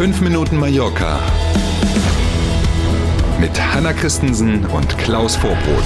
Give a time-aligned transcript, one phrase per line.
[0.00, 1.20] 5 Minuten Mallorca
[3.38, 5.84] mit Hanna Christensen und Klaus Vorbrot.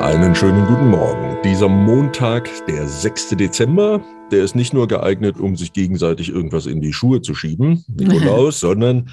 [0.00, 1.38] Einen schönen guten Morgen.
[1.44, 3.36] Dieser Montag, der 6.
[3.36, 4.00] Dezember,
[4.32, 8.58] der ist nicht nur geeignet, um sich gegenseitig irgendwas in die Schuhe zu schieben, Nikolaus,
[8.58, 9.10] sondern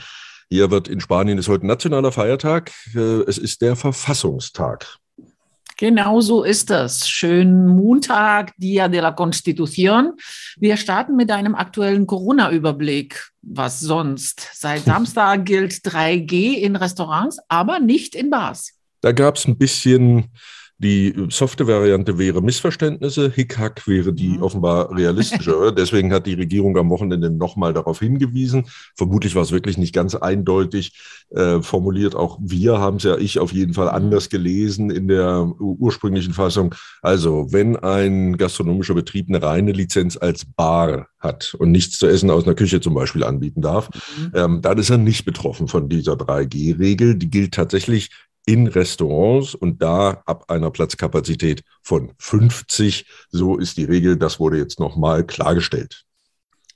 [0.50, 2.72] hier wird in Spanien ist heute nationaler Feiertag.
[2.96, 4.98] Äh, es ist der Verfassungstag.
[5.82, 7.10] Genau so ist das.
[7.10, 10.14] Schönen Montag, Dia de la Constitución.
[10.60, 13.32] Wir starten mit einem aktuellen Corona-Überblick.
[13.42, 14.48] Was sonst?
[14.54, 18.74] Seit Samstag gilt 3G in Restaurants, aber nicht in Bars.
[19.02, 20.28] Da gab es ein bisschen
[20.82, 24.42] die softe Variante wäre Missverständnisse, Hickhack wäre die mhm.
[24.42, 25.74] offenbar realistischere.
[25.74, 28.66] Deswegen hat die Regierung am Wochenende nochmal darauf hingewiesen.
[28.96, 31.00] Vermutlich war es wirklich nicht ganz eindeutig
[31.30, 32.16] äh, formuliert.
[32.16, 36.74] Auch wir haben es ja, ich auf jeden Fall anders gelesen in der ursprünglichen Fassung.
[37.04, 42.32] Also, wenn ein gastronomischer Betrieb eine reine Lizenz als Bar hat und nichts zu essen
[42.32, 44.32] aus einer Küche zum Beispiel anbieten darf, mhm.
[44.34, 47.16] ähm, dann ist er nicht betroffen von dieser 3G-Regel.
[47.16, 48.10] Die gilt tatsächlich
[48.46, 53.06] in Restaurants und da ab einer Platzkapazität von 50.
[53.30, 54.18] So ist die Regel.
[54.18, 56.06] Das wurde jetzt nochmal klargestellt.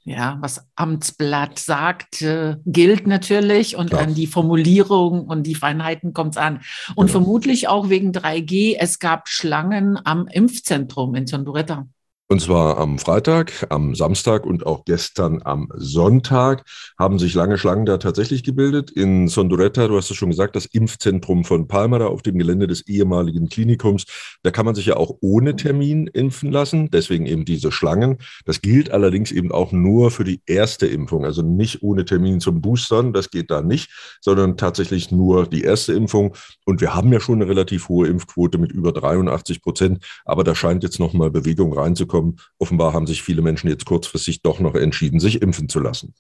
[0.08, 4.04] Ja, was Amtsblatt sagt, äh, gilt natürlich und Klar.
[4.04, 6.62] an die Formulierung und die Feinheiten kommt es an.
[6.94, 7.20] Und genau.
[7.20, 11.88] vermutlich auch wegen 3G, es gab Schlangen am Impfzentrum in Sonduretta.
[12.28, 16.64] Und zwar am Freitag, am Samstag und auch gestern am Sonntag
[16.98, 18.90] haben sich lange Schlangen da tatsächlich gebildet.
[18.90, 22.88] In Sondoretta, du hast es schon gesagt, das Impfzentrum von Palmera auf dem Gelände des
[22.88, 24.06] ehemaligen Klinikums.
[24.42, 26.90] Da kann man sich ja auch ohne Termin impfen lassen.
[26.90, 28.18] Deswegen eben diese Schlangen.
[28.46, 31.26] Das gilt allerdings eben auch nur für die erste Impfung.
[31.26, 33.14] Also nicht ohne Termin zum Boostern.
[33.14, 36.36] Das geht da nicht, sondern tatsächlich nur die erste Impfung.
[36.66, 40.04] Und wir haben ja schon eine relativ hohe Impfquote mit über 83 Prozent.
[40.26, 42.40] Aber da scheint jetzt nochmal Bewegung reinzukommen rausgekommen.
[42.58, 46.14] Offenbar haben sich viele Menschen jetzt kurzfristig doch noch entschieden, sich impfen zu lassen.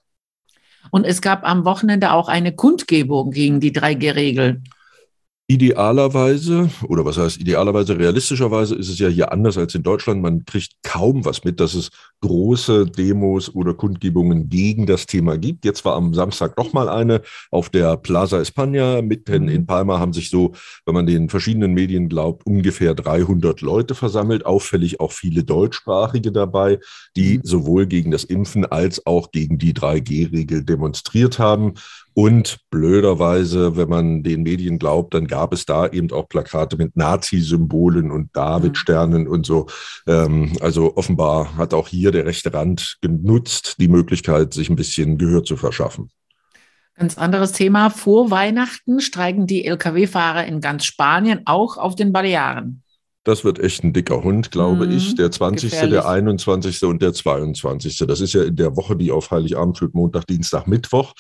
[0.91, 4.61] Und es gab am Wochenende auch eine Kundgebung gegen die 3G-Regel.
[5.47, 10.19] Idealerweise, oder was heißt idealerweise, realistischerweise ist es ja hier anders als in Deutschland.
[10.19, 11.91] Man kriegt kaum was mit, dass es
[12.21, 15.63] große Demos oder Kundgebungen gegen das Thema gibt.
[15.63, 19.49] Jetzt war am Samstag noch mal eine auf der Plaza España mitten mhm.
[19.49, 20.53] in Palma haben sich so,
[20.83, 24.47] wenn man den verschiedenen Medien glaubt, ungefähr 300 Leute versammelt.
[24.47, 26.79] Auffällig auch viele Deutschsprachige dabei,
[27.15, 27.41] die mhm.
[27.43, 31.75] sowohl gegen das Impfen als auch gegen die 3G-Regel demonstriert haben.
[32.17, 36.95] Und blöderweise, wenn man den Medien glaubt, dann gab es da eben auch Plakate mit
[36.95, 39.67] Nazi-Symbolen und David-Sternen und so.
[40.07, 45.17] Ähm, also offenbar hat auch hier der rechte Rand genutzt, die Möglichkeit, sich ein bisschen
[45.17, 46.09] Gehör zu verschaffen.
[46.95, 47.89] Ganz anderes Thema.
[47.89, 52.81] Vor Weihnachten streiken die Lkw-Fahrer in ganz Spanien, auch auf den Balearen.
[53.25, 55.15] Das wird echt ein dicker Hund, glaube mhm, ich.
[55.15, 55.93] Der 20., gefährlich.
[55.93, 56.83] der 21.
[56.83, 57.97] und der 22.
[57.97, 61.13] Das ist ja in der Woche, die auf Heiligabend führt, Montag, Dienstag, Mittwoch.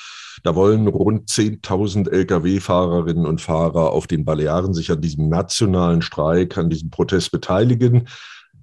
[0.43, 6.57] Da wollen rund 10.000 Lkw-Fahrerinnen und Fahrer auf den Balearen sich an diesem nationalen Streik,
[6.59, 8.07] an diesem Protest beteiligen.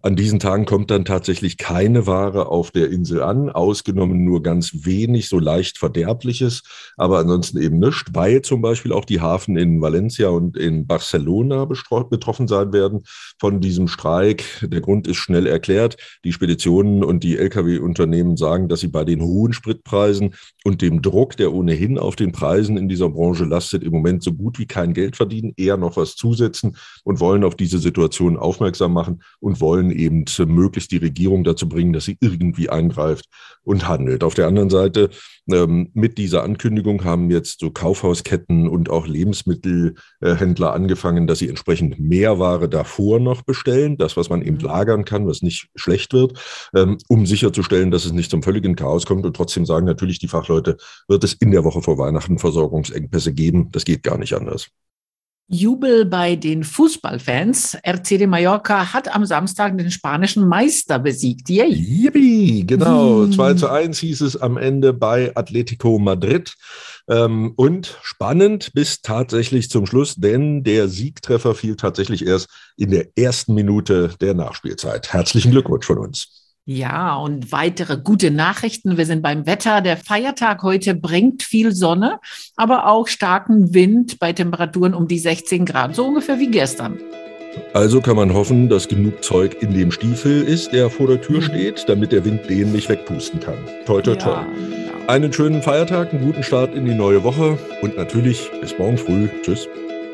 [0.04, 4.84] An diesen Tagen kommt dann tatsächlich keine Ware auf der Insel an, ausgenommen nur ganz
[4.84, 6.64] wenig, so leicht Verderbliches,
[6.96, 11.66] aber ansonsten eben nichts, weil zum Beispiel auch die Hafen in Valencia und in Barcelona
[11.66, 13.04] betroffen sein werden
[13.38, 14.44] von diesem Streik.
[14.62, 15.96] Der Grund ist schnell erklärt.
[16.24, 20.34] Die Speditionen und die Lkw-Unternehmen sagen, dass sie bei den hohen Spritpreisen
[20.64, 24.32] und dem Druck, der ohnehin auf den Preisen in dieser Branche lastet, im Moment so
[24.32, 28.92] gut wie kein Geld verdienen, eher noch was zusetzen und wollen auf diese Situation aufmerksam
[28.92, 33.26] machen und wollen eben möglichst die Regierung dazu bringen, dass sie irgendwie eingreift
[33.64, 34.24] und handelt.
[34.24, 35.10] Auf der anderen Seite,
[35.50, 41.98] ähm, mit dieser Ankündigung haben jetzt so Kaufhausketten und auch Lebensmittelhändler angefangen, dass sie entsprechend
[41.98, 44.64] mehr Ware davor noch bestellen, das, was man eben mhm.
[44.64, 46.38] lagern kann, was nicht schlecht wird,
[46.74, 49.24] ähm, um sicherzustellen, dass es nicht zum völligen Chaos kommt.
[49.26, 50.76] Und trotzdem sagen natürlich die Fachleute,
[51.08, 53.70] wird es in der Woche vor Weihnachten Versorgungsengpässe geben.
[53.72, 54.68] Das geht gar nicht anders.
[55.48, 57.76] Jubel bei den Fußballfans.
[57.82, 61.50] RCD Mallorca hat am Samstag den spanischen Meister besiegt.
[61.50, 61.72] Yay.
[61.72, 63.24] Yippie, genau.
[63.24, 63.32] Hm.
[63.32, 66.54] 2 zu 1 hieß es am Ende bei Atletico Madrid.
[67.08, 73.18] Ähm, und spannend bis tatsächlich zum Schluss, denn der Siegtreffer fiel tatsächlich erst in der
[73.18, 75.12] ersten Minute der Nachspielzeit.
[75.12, 76.41] Herzlichen Glückwunsch von uns.
[76.64, 78.96] Ja, und weitere gute Nachrichten.
[78.96, 79.80] Wir sind beim Wetter.
[79.80, 82.20] Der Feiertag heute bringt viel Sonne,
[82.56, 87.00] aber auch starken Wind bei Temperaturen um die 16 Grad, so ungefähr wie gestern.
[87.74, 91.38] Also kann man hoffen, dass genug Zeug in dem Stiefel ist, der vor der Tür
[91.38, 91.42] mhm.
[91.42, 93.58] steht, damit der Wind den nicht wegpusten kann.
[93.84, 94.30] Toi, toi, toi.
[94.30, 95.08] Ja, ja.
[95.08, 99.28] Einen schönen Feiertag, einen guten Start in die neue Woche und natürlich bis morgen früh.
[99.42, 99.68] Tschüss.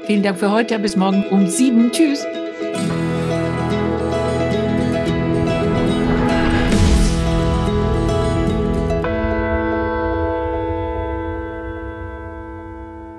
[0.06, 0.78] Vielen Dank für heute.
[0.78, 1.92] Bis morgen um sieben.
[1.92, 2.26] Tschüss.